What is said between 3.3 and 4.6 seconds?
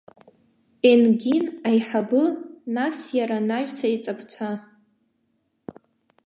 анаҩс аиҵбацәа.